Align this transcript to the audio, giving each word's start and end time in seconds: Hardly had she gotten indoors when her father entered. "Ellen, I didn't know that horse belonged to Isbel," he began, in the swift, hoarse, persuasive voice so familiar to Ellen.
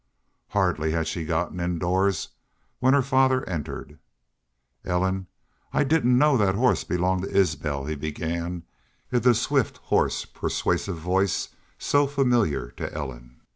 Hardly 0.47 0.93
had 0.93 1.05
she 1.05 1.25
gotten 1.25 1.59
indoors 1.59 2.29
when 2.79 2.95
her 2.95 3.03
father 3.03 3.47
entered. 3.47 3.99
"Ellen, 4.83 5.27
I 5.71 5.83
didn't 5.83 6.17
know 6.17 6.37
that 6.37 6.55
horse 6.55 6.83
belonged 6.83 7.25
to 7.25 7.29
Isbel," 7.37 7.85
he 7.85 7.93
began, 7.93 8.63
in 9.11 9.21
the 9.21 9.35
swift, 9.35 9.77
hoarse, 9.77 10.25
persuasive 10.25 10.97
voice 10.97 11.49
so 11.77 12.07
familiar 12.07 12.71
to 12.77 12.91
Ellen. 12.91 13.41